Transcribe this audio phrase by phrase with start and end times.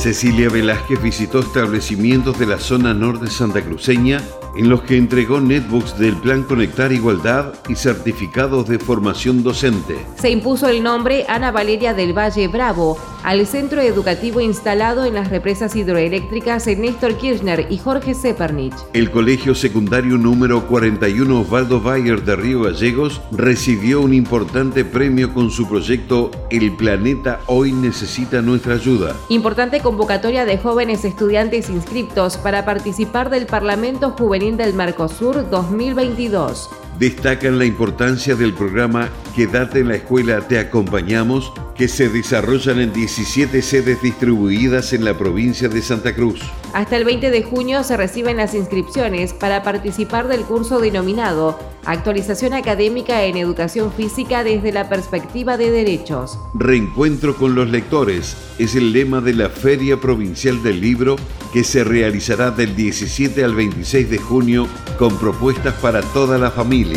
[0.00, 4.22] Cecilia Velázquez visitó establecimientos de la zona norte santacruceña
[4.56, 9.98] en los que entregó netbooks del Plan Conectar Igualdad y certificados de formación docente.
[10.18, 15.28] Se impuso el nombre Ana Valeria del Valle Bravo al centro educativo instalado en las
[15.28, 18.74] represas hidroeléctricas en Néstor Kirchner y Jorge Sepernich.
[18.94, 25.50] El colegio secundario número 41 Osvaldo Bayer de Río Gallegos recibió un importante premio con
[25.50, 29.14] su proyecto El planeta hoy necesita nuestra ayuda.
[29.28, 36.89] Importante convocatoria de jóvenes estudiantes inscriptos para participar del Parlamento Juvenil del Mercosur 2022.
[37.00, 42.92] Destacan la importancia del programa Quédate en la escuela, te acompañamos, que se desarrollan en
[42.92, 46.40] 17 sedes distribuidas en la provincia de Santa Cruz.
[46.74, 52.52] Hasta el 20 de junio se reciben las inscripciones para participar del curso denominado Actualización
[52.52, 56.38] académica en educación física desde la perspectiva de derechos.
[56.52, 61.16] Reencuentro con los lectores es el lema de la Feria Provincial del Libro
[61.54, 66.89] que se realizará del 17 al 26 de junio con propuestas para toda la familia.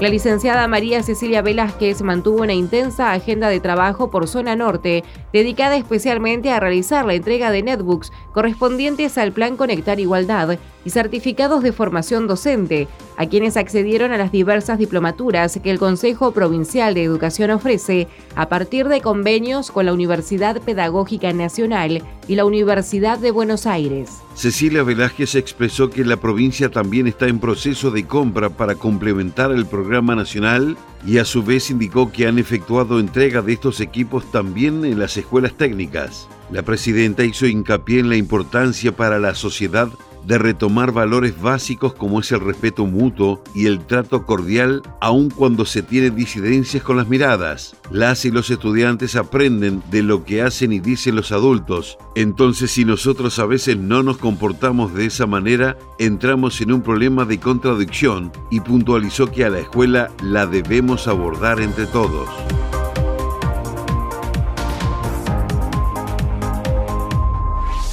[0.00, 5.02] La licenciada María Cecilia Velázquez mantuvo una intensa agenda de trabajo por zona norte,
[5.34, 11.64] dedicada especialmente a realizar la entrega de netbooks correspondientes al Plan Conectar Igualdad y certificados
[11.64, 17.02] de formación docente, a quienes accedieron a las diversas diplomaturas que el Consejo Provincial de
[17.02, 23.32] Educación ofrece a partir de convenios con la Universidad Pedagógica Nacional y la Universidad de
[23.32, 24.20] Buenos Aires.
[24.36, 29.66] Cecilia Velázquez expresó que la provincia también está en proceso de compra para complementar el
[29.66, 34.84] programa nacional y a su vez indicó que han efectuado entrega de estos equipos también
[34.84, 36.28] en las escuelas técnicas.
[36.50, 39.90] La presidenta hizo hincapié en la importancia para la sociedad
[40.26, 45.64] de retomar valores básicos como es el respeto mutuo y el trato cordial aun cuando
[45.64, 47.76] se tienen disidencias con las miradas.
[47.90, 51.98] Las y los estudiantes aprenden de lo que hacen y dicen los adultos.
[52.14, 57.24] Entonces si nosotros a veces no nos comportamos de esa manera, entramos en un problema
[57.24, 62.28] de contradicción y puntualizó que a la escuela la debemos abordar entre todos.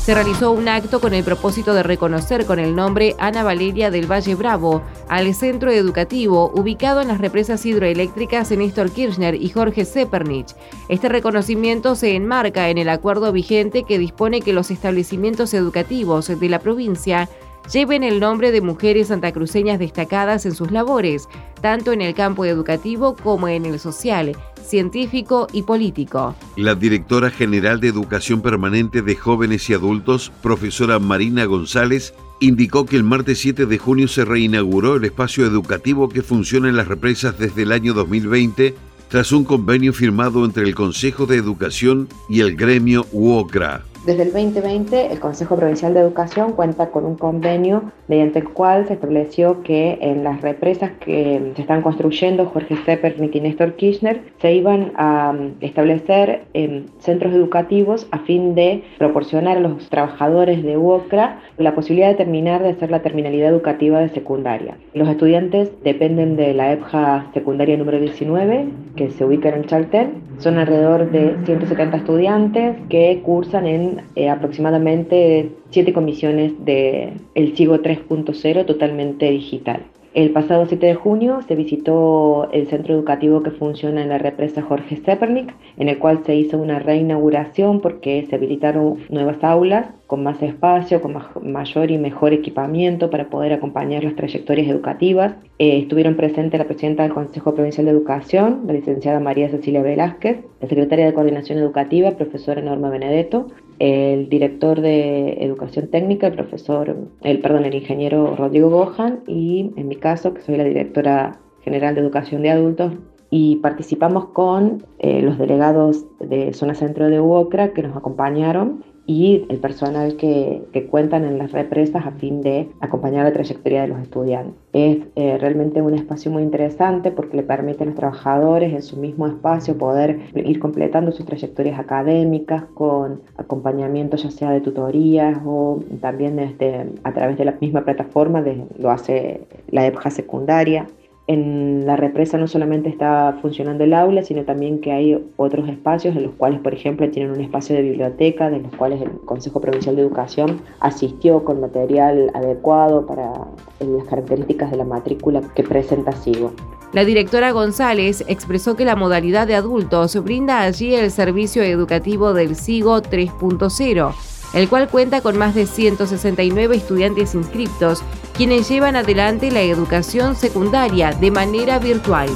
[0.01, 4.11] Se realizó un acto con el propósito de reconocer con el nombre Ana Valeria del
[4.11, 10.55] Valle Bravo al centro educativo ubicado en las represas hidroeléctricas Néstor Kirchner y Jorge Sepernich.
[10.89, 16.49] Este reconocimiento se enmarca en el acuerdo vigente que dispone que los establecimientos educativos de
[16.49, 17.29] la provincia
[17.71, 21.27] lleven el nombre de mujeres santacruceñas destacadas en sus labores,
[21.61, 24.35] tanto en el campo educativo como en el social,
[24.65, 26.35] científico y político.
[26.55, 32.95] La directora general de Educación Permanente de Jóvenes y Adultos, profesora Marina González, indicó que
[32.95, 37.37] el martes 7 de junio se reinauguró el espacio educativo que funciona en las represas
[37.37, 38.75] desde el año 2020
[39.09, 43.83] tras un convenio firmado entre el Consejo de Educación y el gremio UOCRA.
[44.05, 48.87] Desde el 2020, el Consejo Provincial de Educación cuenta con un convenio mediante el cual
[48.87, 54.21] se estableció que en las represas que se están construyendo, Jorge Steppernick y Néstor Kirchner,
[54.39, 60.63] se iban a um, establecer em, centros educativos a fin de proporcionar a los trabajadores
[60.63, 64.77] de UOCRA la posibilidad de terminar de hacer la terminalidad educativa de secundaria.
[64.95, 70.23] Los estudiantes dependen de la EPJA secundaria número 19, que se ubica en Chaltén.
[70.39, 77.77] Son alrededor de 170 estudiantes que cursan en eh, aproximadamente siete comisiones del el SIGO
[77.79, 79.81] 3.0 totalmente digital.
[80.13, 84.61] El pasado 7 de junio se visitó el centro educativo que funciona en la represa
[84.61, 90.21] Jorge Stepernik, en el cual se hizo una reinauguración porque se habilitaron nuevas aulas con
[90.21, 95.35] más espacio, con mayor y mejor equipamiento para poder acompañar las trayectorias educativas.
[95.59, 100.39] Eh, estuvieron presentes la presidenta del Consejo Provincial de Educación, la licenciada María Cecilia Velázquez,
[100.59, 103.47] la secretaria de Coordinación Educativa, profesora Norma Benedetto,
[103.81, 109.87] el director de educación técnica, el profesor, el, perdón, el ingeniero Rodrigo Gohan y en
[109.87, 112.93] mi caso, que soy la directora general de educación de adultos,
[113.31, 119.45] y participamos con eh, los delegados de zona centro de UOCRA que nos acompañaron y
[119.49, 123.89] el personal que, que cuentan en las represas a fin de acompañar la trayectoria de
[123.89, 124.53] los estudiantes.
[124.71, 128.95] Es eh, realmente un espacio muy interesante porque le permite a los trabajadores en su
[128.95, 135.83] mismo espacio poder ir completando sus trayectorias académicas con acompañamiento ya sea de tutorías o
[135.99, 140.87] también este, a través de la misma plataforma, de, lo hace la EPJA secundaria.
[141.31, 146.13] En la represa no solamente está funcionando el aula, sino también que hay otros espacios
[146.17, 149.61] en los cuales, por ejemplo, tienen un espacio de biblioteca, de los cuales el Consejo
[149.61, 153.31] Provincial de Educación asistió con material adecuado para
[153.79, 156.51] las características de la matrícula que presenta SIGO.
[156.91, 162.57] La directora González expresó que la modalidad de adultos brinda allí el servicio educativo del
[162.57, 168.03] SIGO 3.0 el cual cuenta con más de 169 estudiantes inscriptos,
[168.35, 172.29] quienes llevan adelante la educación secundaria de manera virtual.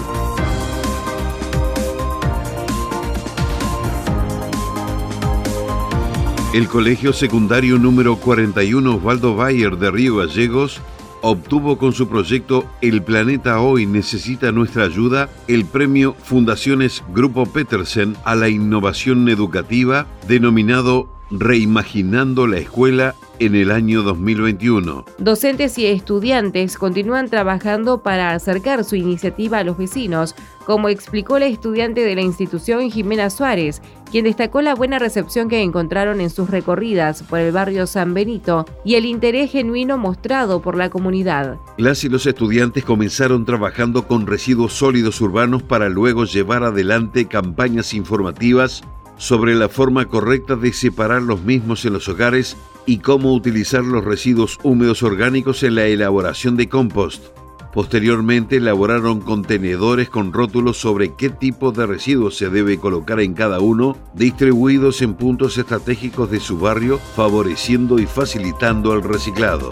[6.53, 10.79] El Colegio Secundario número 41 Osvaldo Bayer de Río Gallegos
[11.21, 18.15] obtuvo con su proyecto El Planeta Hoy Necesita Nuestra Ayuda el premio Fundaciones Grupo Petersen
[18.23, 25.05] a la Innovación Educativa denominado Reimaginando la Escuela en el año 2021.
[25.17, 30.35] Docentes y estudiantes continúan trabajando para acercar su iniciativa a los vecinos,
[30.65, 33.81] como explicó la estudiante de la institución Jimena Suárez,
[34.11, 38.65] quien destacó la buena recepción que encontraron en sus recorridas por el barrio San Benito
[38.83, 41.57] y el interés genuino mostrado por la comunidad.
[41.77, 47.93] Las y los estudiantes comenzaron trabajando con residuos sólidos urbanos para luego llevar adelante campañas
[47.93, 48.83] informativas
[49.17, 54.03] sobre la forma correcta de separar los mismos en los hogares y cómo utilizar los
[54.03, 57.25] residuos húmedos orgánicos en la elaboración de compost.
[57.73, 63.59] Posteriormente elaboraron contenedores con rótulos sobre qué tipo de residuos se debe colocar en cada
[63.59, 69.71] uno, distribuidos en puntos estratégicos de su barrio, favoreciendo y facilitando el reciclado.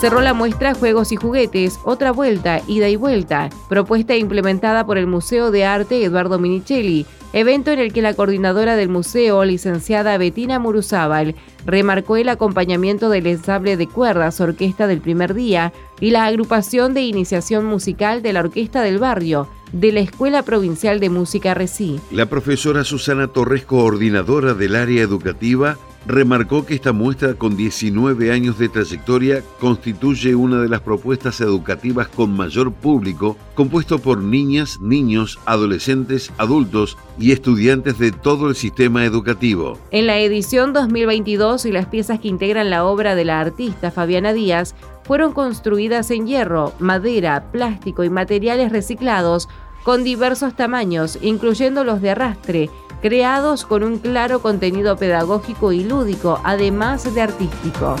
[0.00, 5.06] Cerró la muestra Juegos y Juguetes, otra vuelta, ida y vuelta, propuesta implementada por el
[5.06, 7.04] Museo de Arte Eduardo Minichelli,
[7.34, 11.34] evento en el que la coordinadora del museo, licenciada Betina Muruzábal,
[11.66, 17.02] remarcó el acompañamiento del ensamble de cuerdas Orquesta del Primer Día y la agrupación de
[17.02, 22.00] iniciación musical de la Orquesta del Barrio, de la Escuela Provincial de Música RECI.
[22.10, 25.76] La profesora Susana Torres, coordinadora del área educativa,
[26.06, 32.08] remarcó que esta muestra con 19 años de trayectoria constituye una de las propuestas educativas
[32.08, 39.04] con mayor público, compuesto por niñas, niños, adolescentes, adultos y estudiantes de todo el sistema
[39.04, 39.78] educativo.
[39.90, 44.32] En la edición 2022 y las piezas que integran la obra de la artista Fabiana
[44.32, 44.74] Díaz
[45.04, 49.48] fueron construidas en hierro, madera, plástico y materiales reciclados
[49.82, 52.70] con diversos tamaños, incluyendo los de arrastre,
[53.00, 57.96] creados con un claro contenido pedagógico y lúdico, además de artístico.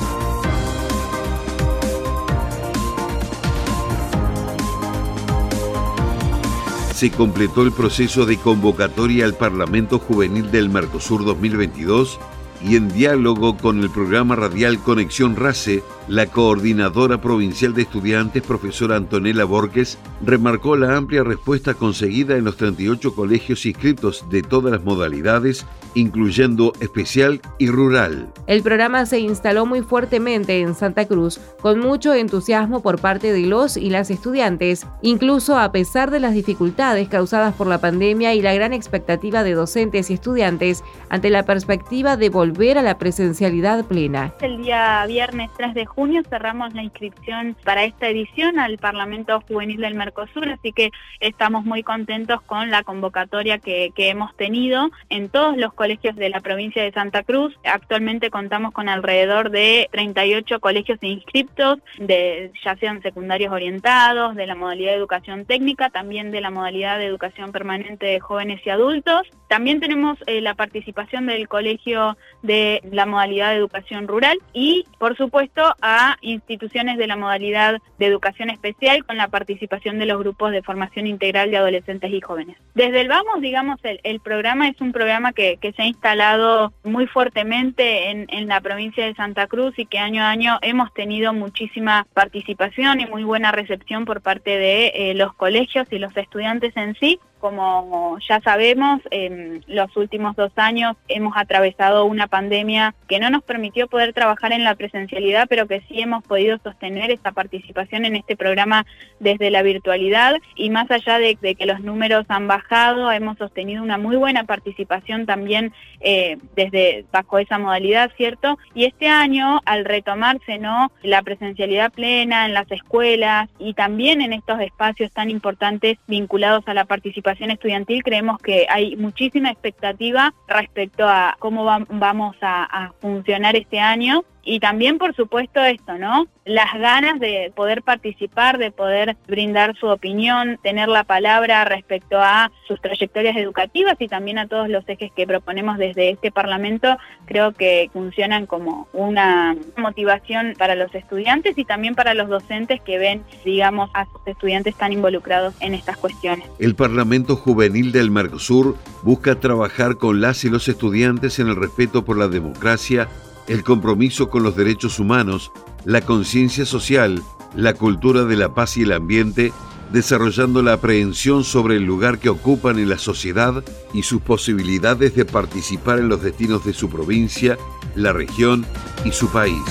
[6.94, 12.18] Se completó el proceso de convocatoria al Parlamento Juvenil del Mercosur 2022
[12.62, 18.96] y en diálogo con el programa radial Conexión RACE, la coordinadora provincial de estudiantes, profesora
[18.96, 24.82] Antonella Borges, remarcó la amplia respuesta conseguida en los 38 colegios inscritos de todas las
[24.82, 28.32] modalidades, incluyendo especial y rural.
[28.48, 33.46] El programa se instaló muy fuertemente en Santa Cruz, con mucho entusiasmo por parte de
[33.46, 38.42] los y las estudiantes, incluso a pesar de las dificultades causadas por la pandemia y
[38.42, 43.84] la gran expectativa de docentes y estudiantes ante la perspectiva de volver a la presencialidad
[43.84, 44.34] plena.
[44.40, 49.82] El día viernes 3 de junio cerramos la inscripción para esta edición al Parlamento Juvenil
[49.82, 55.58] del Mercosur, así que estamos muy contentos con la convocatoria que, hemos tenido en todos
[55.58, 57.54] los colegios de la provincia de Santa Cruz.
[57.64, 64.54] Actualmente contamos con alrededor de 38 colegios inscriptos, de, ya sean secundarios orientados, de la
[64.54, 69.28] modalidad de educación técnica, también de la modalidad de educación permanente de jóvenes y adultos.
[69.50, 75.16] También tenemos eh, la participación del colegio de la modalidad de educación rural y, por
[75.16, 80.52] supuesto, a instituciones de la modalidad de educación especial con la participación de los grupos
[80.52, 82.58] de formación integral de adolescentes y jóvenes.
[82.76, 88.08] Desde el Vamos, digamos, el, programa es un programa que, se ha instalado muy fuertemente
[88.08, 93.00] en, la provincia de Santa Cruz y que año a año hemos tenido muchísima participación
[93.00, 97.18] y muy buena recepción por parte de eh, los colegios y los estudiantes en sí.
[97.40, 103.42] Como ya sabemos, en los últimos dos años hemos atravesado una pandemia que no nos
[103.42, 108.16] permitió poder trabajar en la presencialidad, pero que sí hemos podido sostener esta participación en
[108.16, 108.86] este programa
[109.18, 113.98] desde la virtualidad y más allá de, que los números han bajado, hemos sostenido una
[113.98, 118.58] muy buena participación también eh, desde bajo esa modalidad, ¿cierto?
[118.74, 120.92] Y este año, al retomarse ¿no?
[121.02, 126.74] la presencialidad plena en las escuelas y también en estos espacios tan importantes vinculados a
[126.74, 133.78] la participación estudiantil, creemos que hay muchísima expectativa respecto a cómo vamos a funcionar este
[133.78, 136.26] año y también, por supuesto, esto, ¿no?
[136.44, 142.50] Las ganas de poder participar, de poder brindar su opinión, tener la palabra respecto a
[142.66, 147.52] sus trayectorias educativas y también a todos los ejes que proponemos desde este Parlamento, creo
[147.52, 153.22] que funcionan como una motivación para los estudiantes y también para los docentes que ven,
[153.44, 156.48] digamos, a sus estudiantes tan involucrados en estas cuestiones.
[156.58, 162.04] El Parlamento Juvenil del Mercosur busca trabajar con las y los estudiantes en el respeto
[162.04, 163.08] por la democracia
[163.48, 165.52] el compromiso con los derechos humanos,
[165.84, 167.22] la conciencia social,
[167.54, 169.52] la cultura de la paz y el ambiente,
[169.92, 175.24] desarrollando la aprehensión sobre el lugar que ocupan en la sociedad y sus posibilidades de
[175.24, 177.58] participar en los destinos de su provincia,
[177.96, 178.64] la región
[179.04, 179.62] y su país.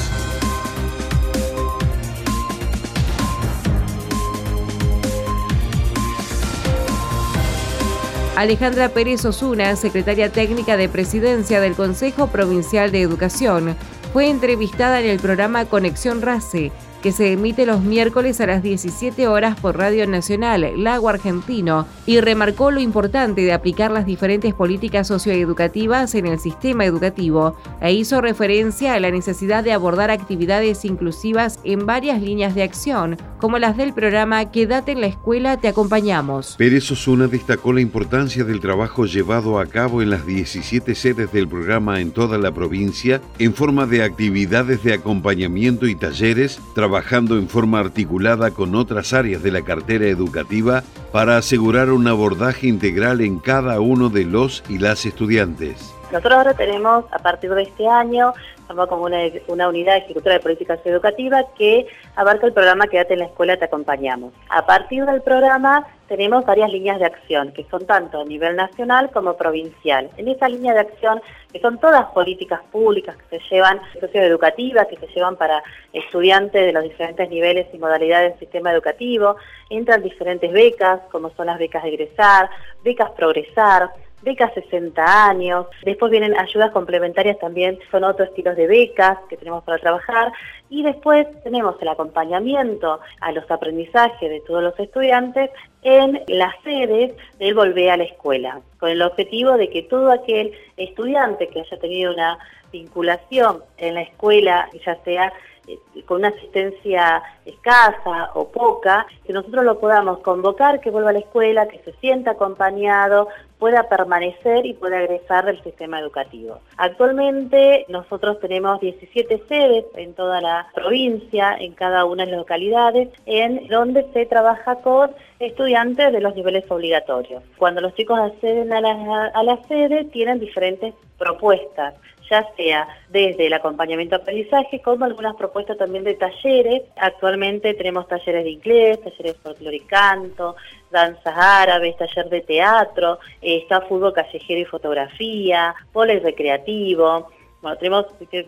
[8.39, 13.75] Alejandra Pérez Osuna, secretaria técnica de presidencia del Consejo Provincial de Educación,
[14.13, 19.27] fue entrevistada en el programa Conexión RACE, que se emite los miércoles a las 17
[19.27, 25.07] horas por Radio Nacional, Lago Argentino, y remarcó lo importante de aplicar las diferentes políticas
[25.07, 31.59] socioeducativas en el sistema educativo, e hizo referencia a la necesidad de abordar actividades inclusivas
[31.63, 36.55] en varias líneas de acción, como las del programa Quédate en la escuela, te acompañamos.
[36.57, 41.47] Pérez Osuna destacó la importancia del trabajo llevado a cabo en las 17 sedes del
[41.47, 47.47] programa en toda la provincia, en forma de actividades de acompañamiento y talleres, trabajando en
[47.47, 50.81] forma articulada con otras áreas de la cartera educativa
[51.11, 55.93] para asegurar un abordaje integral en cada uno de los y las estudiantes.
[56.11, 58.33] Nosotros ahora tenemos, a partir de este año,
[58.75, 63.57] como una, unidad ejecutora de políticas educativas que abarca el programa Quédate en la escuela,
[63.57, 64.33] te acompañamos.
[64.49, 69.09] A partir del programa tenemos varias líneas de acción, que son tanto a nivel nacional
[69.11, 70.09] como provincial.
[70.17, 71.21] En esa línea de acción,
[71.51, 76.73] que son todas políticas públicas que se llevan, socioeducativas, que se llevan para estudiantes de
[76.73, 79.35] los diferentes niveles y modalidades del sistema educativo,
[79.69, 82.49] entran diferentes becas, como son las becas de egresar,
[82.83, 89.17] becas progresar, becas 60 años, después vienen ayudas complementarias también, son otros estilos de becas
[89.29, 90.31] que tenemos para trabajar.
[90.69, 95.49] Y después tenemos el acompañamiento a los aprendizajes de todos los estudiantes
[95.81, 100.53] en las sedes del Volver a la Escuela, con el objetivo de que todo aquel
[100.77, 102.37] estudiante que haya tenido una
[102.71, 105.33] vinculación en la escuela, ya sea
[105.67, 111.13] eh, con una asistencia escasa o poca, que nosotros lo podamos convocar, que vuelva a
[111.13, 113.27] la escuela, que se sienta acompañado,
[113.59, 116.61] pueda permanecer y pueda egresar del sistema educativo.
[116.77, 123.09] Actualmente nosotros tenemos 17 sedes en toda la provincia, en cada una de las localidades,
[123.25, 127.43] en donde se trabaja con estudiantes de los niveles obligatorios.
[127.57, 131.95] Cuando los chicos acceden a la, a la sede, tienen diferentes propuestas
[132.29, 136.83] ya sea desde el acompañamiento a aprendizaje, como algunas propuestas también de talleres.
[136.97, 140.55] Actualmente tenemos talleres de inglés, talleres de folclore y canto,
[140.91, 147.29] danzas árabes, taller de teatro, eh, está fútbol callejero y fotografía, pole recreativo,
[147.61, 148.43] bueno, tenemos, que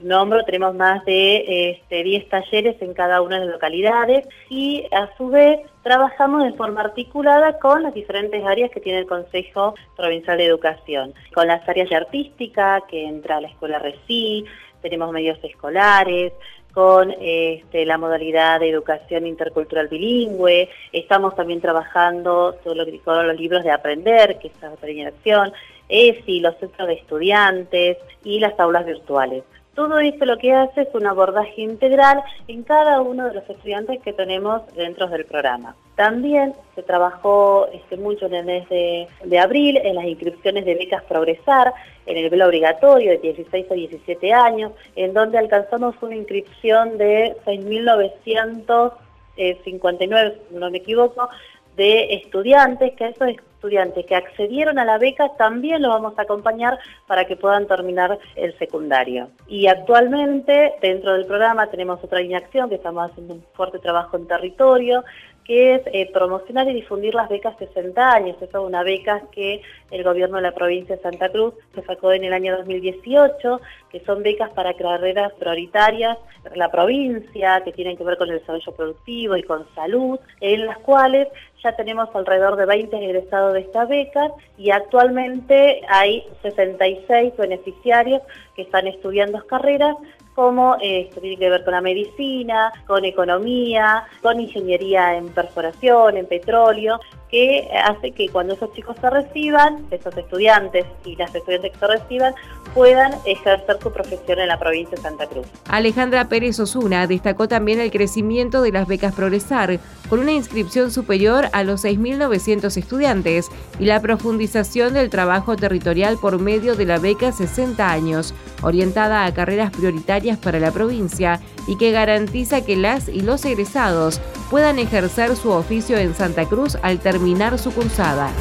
[0.46, 5.28] tenemos más de este, 10 talleres en cada una de las localidades y a su
[5.28, 10.46] vez trabajamos de forma articulada con las diferentes áreas que tiene el Consejo Provincial de
[10.46, 14.46] Educación, con las áreas de artística que entra la Escuela RECI,
[14.82, 16.34] tenemos medios escolares,
[16.74, 23.28] con este, la modalidad de educación intercultural bilingüe, estamos también trabajando todo lo que con
[23.28, 25.54] los libros de aprender, que es la acción,
[25.90, 29.44] ESI, los centros de estudiantes y las aulas virtuales.
[29.76, 34.02] Todo esto lo que hace es un abordaje integral en cada uno de los estudiantes
[34.02, 35.78] que tenemos dentro del programa.
[35.96, 40.76] También se trabajó este, mucho en el mes de, de, abril en las inscripciones de
[40.76, 41.74] becas Progresar,
[42.06, 47.38] en el nivel obligatorio de 16 a 17 años, en donde alcanzamos una inscripción de
[47.46, 51.30] 6.959, si no me equivoco,
[51.76, 56.80] de estudiantes, que esos estudiantes que accedieron a la beca también los vamos a acompañar
[57.06, 59.30] para que puedan terminar el secundario.
[59.48, 64.18] Y actualmente dentro del programa tenemos otra línea acción que estamos haciendo un fuerte trabajo
[64.18, 65.04] en territorio,
[65.52, 68.38] que es eh, promocionar y difundir las becas 60 años.
[68.42, 72.14] Esa es una beca que el gobierno de la provincia de Santa Cruz se sacó
[72.14, 73.60] en el año 2018,
[73.92, 76.18] que son becas para carreras prioritarias
[76.50, 80.66] de la provincia, que tienen que ver con el desarrollo productivo y con salud, en
[80.68, 81.28] las cuales
[81.62, 88.22] ya tenemos alrededor de 20 egresados de esta beca y actualmente hay 66 beneficiarios
[88.56, 89.98] que están estudiando carreras
[90.42, 96.18] como eh, esto tiene que ver con la medicina, con economía, con ingeniería en perforación,
[96.18, 97.00] en petróleo,
[97.32, 101.88] que hace que cuando esos chicos se reciban, esos estudiantes y las estudiantes que se
[101.88, 102.36] reciban,
[102.74, 105.48] puedan ejercer su profesión en la provincia de Santa Cruz.
[105.70, 111.48] Alejandra Pérez Osuna destacó también el crecimiento de las becas Progresar, con una inscripción superior
[111.54, 117.32] a los 6.900 estudiantes y la profundización del trabajo territorial por medio de la beca
[117.32, 123.22] 60 años, orientada a carreras prioritarias para la provincia y que garantiza que las y
[123.22, 124.20] los egresados
[124.50, 127.21] puedan ejercer su oficio en Santa Cruz al terminar
[127.58, 128.32] su cursada.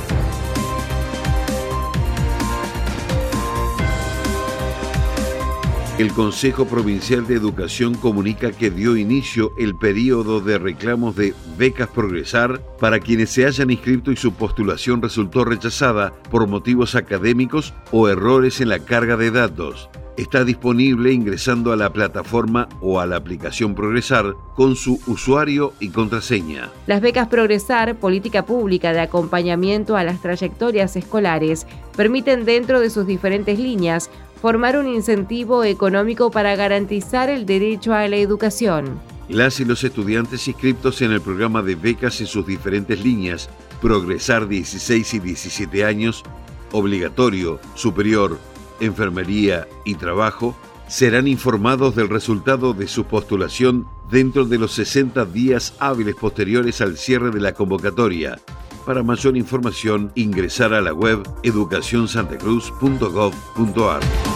[5.98, 11.90] El Consejo Provincial de Educación comunica que dio inicio el periodo de reclamos de becas
[11.90, 18.08] Progresar para quienes se hayan inscrito y su postulación resultó rechazada por motivos académicos o
[18.08, 23.16] errores en la carga de datos está disponible ingresando a la plataforma o a la
[23.16, 26.70] aplicación Progresar con su usuario y contraseña.
[26.86, 33.06] Las becas Progresar, política pública de acompañamiento a las trayectorias escolares, permiten dentro de sus
[33.06, 34.10] diferentes líneas
[34.40, 39.00] formar un incentivo económico para garantizar el derecho a la educación.
[39.28, 43.48] Las y los estudiantes inscriptos en el programa de becas en sus diferentes líneas,
[43.80, 46.24] Progresar 16 y 17 años,
[46.72, 48.38] obligatorio, superior,
[48.80, 50.56] enfermería y trabajo
[50.88, 56.96] serán informados del resultado de su postulación dentro de los 60 días hábiles posteriores al
[56.96, 58.40] cierre de la convocatoria.
[58.84, 64.29] Para mayor información, ingresar a la web educacionsantacruz.gov.ar.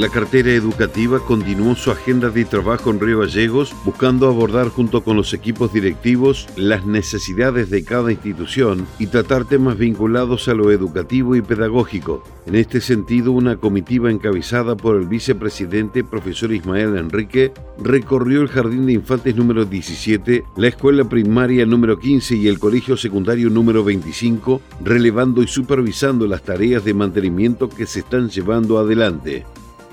[0.00, 5.14] La cartera educativa continuó su agenda de trabajo en Río Gallegos, buscando abordar junto con
[5.14, 11.36] los equipos directivos las necesidades de cada institución y tratar temas vinculados a lo educativo
[11.36, 12.24] y pedagógico.
[12.46, 18.86] En este sentido, una comitiva encabezada por el vicepresidente profesor Ismael Enrique recorrió el Jardín
[18.86, 24.62] de Infantes número 17, la escuela primaria número 15 y el colegio secundario número 25,
[24.82, 29.44] relevando y supervisando las tareas de mantenimiento que se están llevando adelante.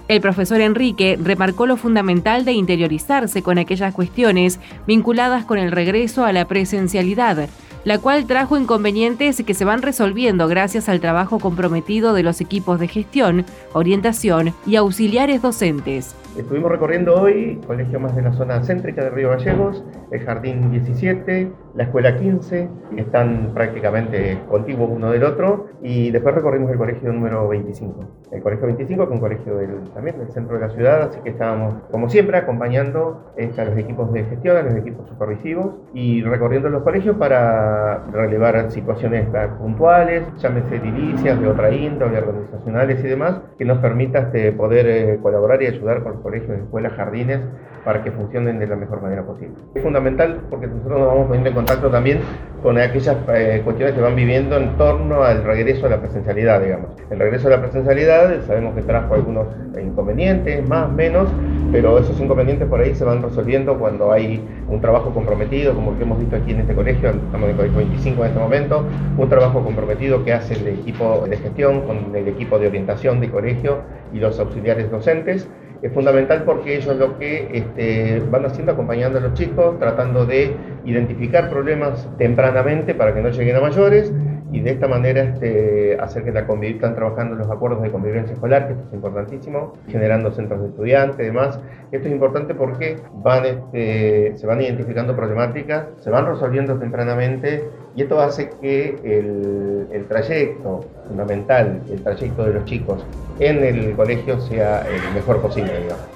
[0.07, 6.23] El profesor Enrique remarcó lo fundamental de interiorizarse con aquellas cuestiones vinculadas con el regreso
[6.23, 7.49] a la presencialidad,
[7.83, 12.79] la cual trajo inconvenientes que se van resolviendo gracias al trabajo comprometido de los equipos
[12.79, 16.15] de gestión, orientación y auxiliares docentes.
[16.35, 21.51] Estuvimos recorriendo hoy colegio más de la zona céntrica de Río Gallegos, el Jardín 17,
[21.73, 27.11] la Escuela 15, que están prácticamente contiguos uno del otro, y después recorrimos el colegio
[27.11, 27.99] número 25.
[28.31, 31.19] El colegio 25 que es un colegio del, también del centro de la ciudad, así
[31.21, 36.21] que estábamos, como siempre, acompañando a los equipos de gestión, a los equipos supervisivos, y
[36.23, 39.27] recorriendo los colegios para relevar situaciones
[39.59, 45.19] puntuales, llámese edilicias de otra índole, organizacionales y demás, que nos permita este, poder eh,
[45.21, 47.39] colaborar y ayudar con colegios, escuelas, jardines,
[47.85, 49.55] para que funcionen de la mejor manera posible.
[49.73, 52.19] Es fundamental porque nosotros nos vamos poniendo en contacto también
[52.61, 56.89] con aquellas eh, cuestiones que van viviendo en torno al regreso a la presencialidad, digamos.
[57.09, 59.47] El regreso a la presencialidad sabemos que trajo algunos
[59.81, 61.29] inconvenientes, más, menos,
[61.71, 65.97] pero esos inconvenientes por ahí se van resolviendo cuando hay un trabajo comprometido, como el
[65.97, 68.83] que hemos visto aquí en este colegio, estamos en el colegio 25 en este momento,
[69.17, 73.29] un trabajo comprometido que hace el equipo de gestión con el equipo de orientación de
[73.29, 73.77] colegio
[74.11, 75.47] y los auxiliares docentes
[75.81, 80.55] es fundamental porque ellos lo que este, van haciendo acompañando a los chicos, tratando de
[80.85, 84.11] identificar problemas tempranamente para que no lleguen a mayores
[84.51, 88.33] y de esta manera este, hacer que la convivencia, están trabajando los acuerdos de convivencia
[88.33, 91.59] escolar, que esto es importantísimo, generando centros de estudiantes y demás.
[91.91, 97.63] Esto es importante porque van, este, se van identificando problemáticas, se van resolviendo tempranamente
[97.95, 103.03] y esto hace que el trayecto fundamental, el trayecto de los chicos
[103.39, 105.71] en el colegio sea el mejor posible.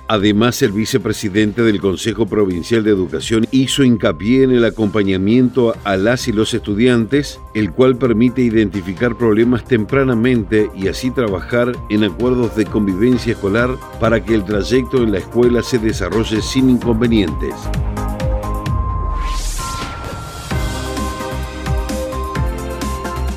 [0.08, 6.28] Además, el vicepresidente del Consejo Provincial de Educación hizo hincapié en el acompañamiento a las
[6.28, 12.66] y los estudiantes, el cual permite identificar problemas tempranamente y así trabajar en acuerdos de
[12.66, 17.56] convivencia escolar para que el trayecto en la escuela se desarrolle sin inconvenientes.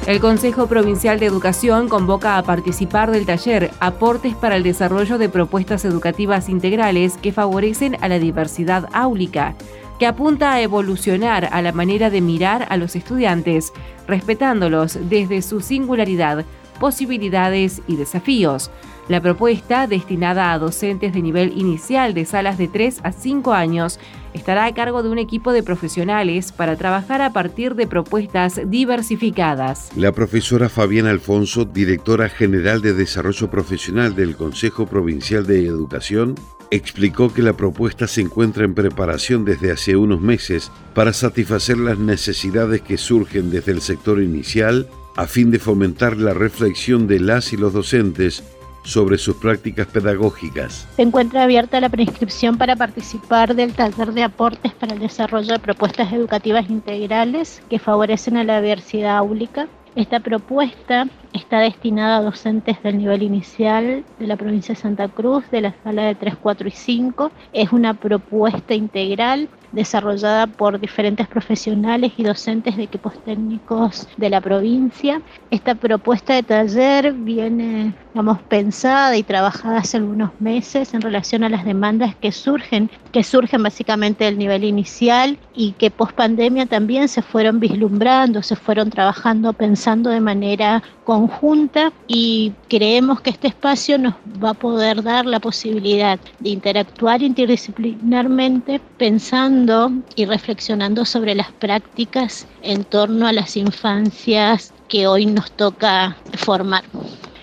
[0.06, 5.30] El Consejo Provincial de Educación convoca a participar del taller Aportes para el desarrollo de
[5.30, 9.54] propuestas educativas integrales que favorecen a la diversidad áulica.
[9.98, 13.72] Que apunta a evolucionar a la manera de mirar a los estudiantes,
[14.07, 16.44] respetándolos desde su singularidad,
[16.80, 18.70] posibilidades y desafíos.
[19.09, 24.00] La propuesta, destinada a docentes de nivel inicial de salas de 3 a 5 años,
[24.33, 29.90] estará a cargo de un equipo de profesionales para trabajar a partir de propuestas diversificadas.
[29.94, 36.35] La profesora Fabiana Alfonso, directora general de Desarrollo Profesional del Consejo Provincial de Educación,
[36.74, 41.98] explicó que la propuesta se encuentra en preparación desde hace unos meses para satisfacer las
[41.98, 47.52] necesidades que surgen desde el sector inicial a fin de fomentar la reflexión de las
[47.52, 48.42] y los docentes
[48.82, 50.88] sobre sus prácticas pedagógicas.
[50.96, 55.60] Se encuentra abierta la preinscripción para participar del taller de aportes para el desarrollo de
[55.60, 59.68] propuestas educativas integrales que favorecen a la diversidad áulica.
[59.94, 65.44] Esta propuesta está destinada a docentes del nivel inicial de la provincia de Santa Cruz,
[65.50, 67.30] de la sala de 3, 4 y 5.
[67.52, 74.40] Es una propuesta integral desarrollada por diferentes profesionales y docentes de equipos técnicos de la
[74.40, 75.20] provincia.
[75.50, 81.48] Esta propuesta de taller viene, digamos, pensada y trabajada hace algunos meses en relación a
[81.48, 87.08] las demandas que surgen, que surgen básicamente del nivel inicial y que post pandemia también
[87.08, 90.82] se fueron vislumbrando, se fueron trabajando, pensando de manera
[91.24, 97.22] conjunta y creemos que este espacio nos va a poder dar la posibilidad de interactuar
[97.22, 105.50] interdisciplinarmente pensando y reflexionando sobre las prácticas en torno a las infancias que hoy nos
[105.52, 106.84] toca formar.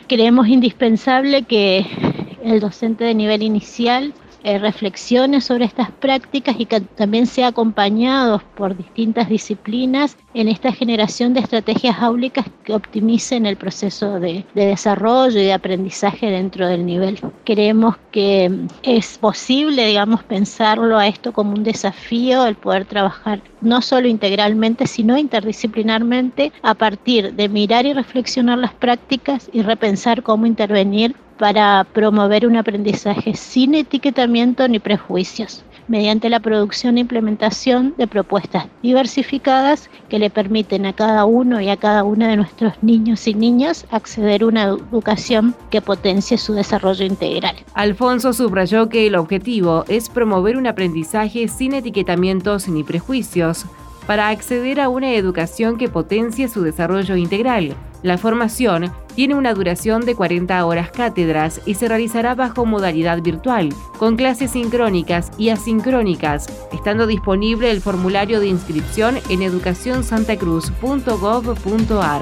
[0.07, 1.85] Creemos indispensable que
[2.43, 4.13] el docente de nivel inicial
[4.43, 10.71] eh, reflexiones sobre estas prácticas y que también sea acompañados por distintas disciplinas en esta
[10.71, 16.67] generación de estrategias áulicas que optimicen el proceso de, de desarrollo y de aprendizaje dentro
[16.67, 17.19] del nivel.
[17.43, 18.51] Creemos que
[18.83, 24.87] es posible, digamos, pensarlo a esto como un desafío, el poder trabajar no solo integralmente,
[24.87, 31.87] sino interdisciplinarmente a partir de mirar y reflexionar las prácticas y repensar cómo intervenir para
[31.91, 39.89] promover un aprendizaje sin etiquetamiento ni prejuicios, mediante la producción e implementación de propuestas diversificadas
[40.07, 43.85] que le permiten a cada uno y a cada una de nuestros niños y niñas
[43.91, 47.57] acceder a una educación que potencie su desarrollo integral.
[47.73, 53.65] Alfonso subrayó que el objetivo es promover un aprendizaje sin etiquetamientos ni prejuicios
[54.07, 60.05] para acceder a una educación que potencie su desarrollo integral la formación tiene una duración
[60.05, 66.47] de 40 horas cátedras y se realizará bajo modalidad virtual, con clases sincrónicas y asincrónicas,
[66.71, 72.21] estando disponible el formulario de inscripción en educacionsantacruz.gov.ar.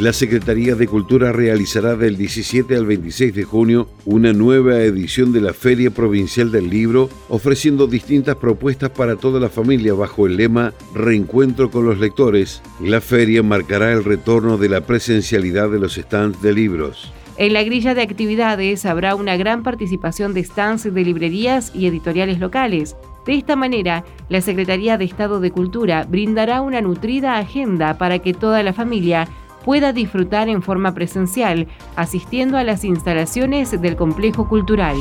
[0.00, 5.42] La Secretaría de Cultura realizará del 17 al 26 de junio una nueva edición de
[5.42, 10.72] la Feria Provincial del Libro, ofreciendo distintas propuestas para toda la familia bajo el lema
[10.94, 12.62] Reencuentro con los lectores.
[12.80, 17.12] La feria marcará el retorno de la presencialidad de los stands de libros.
[17.36, 22.40] En la grilla de actividades habrá una gran participación de stands de librerías y editoriales
[22.40, 22.96] locales.
[23.26, 28.32] De esta manera, la Secretaría de Estado de Cultura brindará una nutrida agenda para que
[28.32, 29.28] toda la familia
[29.64, 34.96] pueda disfrutar en forma presencial, asistiendo a las instalaciones del complejo cultural.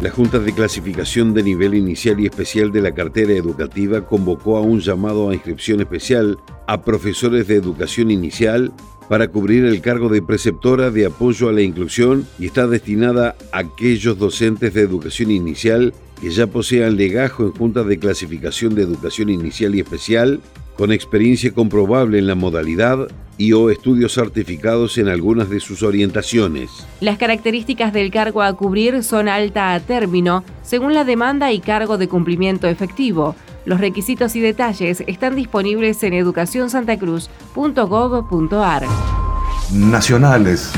[0.00, 4.62] La Junta de Clasificación de Nivel Inicial y Especial de la Cartera Educativa convocó a
[4.62, 8.72] un llamado a inscripción especial a profesores de educación inicial,
[9.10, 13.58] para cubrir el cargo de preceptora de apoyo a la inclusión y está destinada a
[13.58, 19.30] aquellos docentes de educación inicial que ya posean legajo en juntas de clasificación de educación
[19.30, 20.40] inicial y especial,
[20.76, 26.68] con experiencia comprobable en la modalidad y o estudios certificados en algunas de sus orientaciones.
[27.00, 31.96] Las características del cargo a cubrir son alta a término, según la demanda y cargo
[31.96, 33.34] de cumplimiento efectivo.
[33.64, 38.82] Los requisitos y detalles están disponibles en educacionsantacruz.gov.ar.
[39.72, 40.72] Nacionales.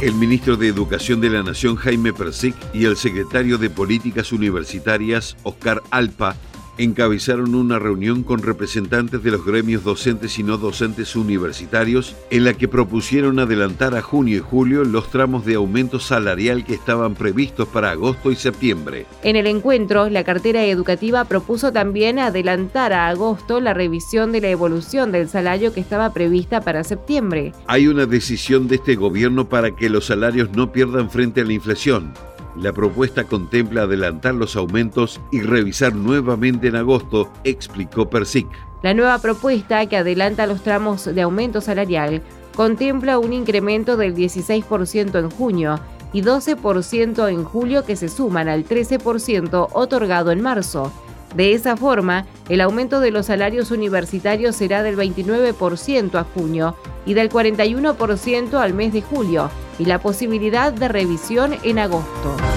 [0.00, 5.36] El ministro de Educación de la Nación, Jaime Persic, y el secretario de Políticas Universitarias,
[5.42, 6.36] Oscar Alpa,
[6.78, 12.54] encabezaron una reunión con representantes de los gremios docentes y no docentes universitarios en la
[12.54, 17.68] que propusieron adelantar a junio y julio los tramos de aumento salarial que estaban previstos
[17.68, 19.06] para agosto y septiembre.
[19.22, 24.48] En el encuentro, la cartera educativa propuso también adelantar a agosto la revisión de la
[24.48, 27.52] evolución del salario que estaba prevista para septiembre.
[27.66, 31.52] Hay una decisión de este gobierno para que los salarios no pierdan frente a la
[31.52, 32.12] inflación.
[32.60, 38.48] La propuesta contempla adelantar los aumentos y revisar nuevamente en agosto, explicó Persic.
[38.82, 42.20] La nueva propuesta, que adelanta los tramos de aumento salarial,
[42.56, 45.78] contempla un incremento del 16% en junio
[46.12, 50.92] y 12% en julio que se suman al 13% otorgado en marzo.
[51.36, 56.74] De esa forma, el aumento de los salarios universitarios será del 29% a junio
[57.06, 62.47] y del 41% al mes de julio, y la posibilidad de revisión en agosto.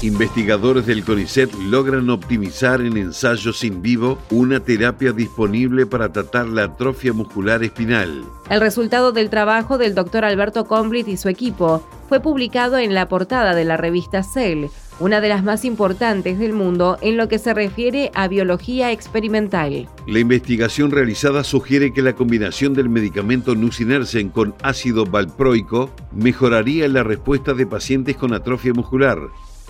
[0.00, 6.64] Investigadores del CONICET logran optimizar en ensayos in vivo una terapia disponible para tratar la
[6.64, 8.22] atrofia muscular espinal.
[8.48, 13.08] El resultado del trabajo del doctor Alberto Comblit y su equipo fue publicado en la
[13.08, 14.66] portada de la revista Cell,
[15.00, 19.88] una de las más importantes del mundo en lo que se refiere a biología experimental.
[20.06, 27.02] La investigación realizada sugiere que la combinación del medicamento nusinersen con ácido valproico mejoraría la
[27.02, 29.18] respuesta de pacientes con atrofia muscular.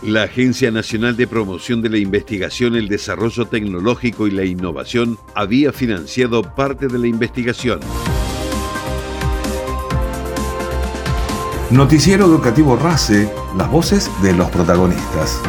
[0.02, 5.72] La Agencia Nacional de Promoción de la Investigación, el Desarrollo Tecnológico y la Innovación había
[5.72, 7.80] financiado parte de la investigación.
[11.72, 15.40] Noticiero Educativo RACE, las voces de los protagonistas.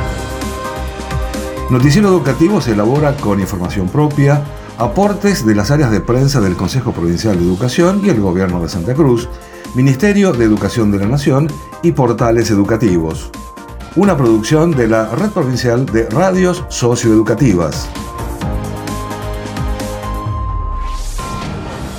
[1.69, 4.43] Noticiero Educativo se elabora con información propia,
[4.79, 8.69] aportes de las áreas de prensa del Consejo Provincial de Educación y el Gobierno de
[8.69, 9.29] Santa Cruz,
[9.75, 11.47] Ministerio de Educación de la Nación
[11.83, 13.29] y portales educativos
[13.99, 17.89] una producción de la Red Provincial de Radios Socioeducativas.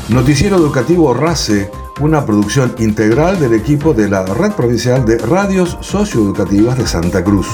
[0.08, 6.78] Noticiero Educativo RACE, una producción integral del equipo de la Red Provincial de Radios Socioeducativas
[6.78, 7.48] de Santa Cruz.